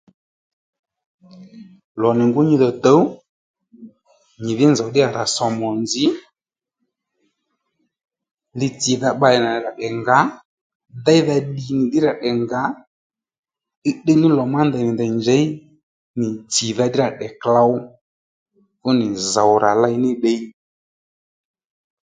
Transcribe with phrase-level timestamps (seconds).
[2.01, 3.01] Lò nì ngú nyi dhò tǔw
[4.43, 6.05] nyì dhí nzòw ddí rà rà somu ò nzǐ
[8.59, 10.19] litsìdha bbalè nà nì rà tdè ngǎ
[11.05, 12.61] déydha ddì nì ddí ra tdè ngǎ
[13.79, 15.43] tdíytdíy ní lò má ndèy nì ndèy njěy
[16.19, 17.73] nì tsì dha ddí rà tdè klǒw
[18.79, 20.39] fú nì zòw rà ley ní ddiy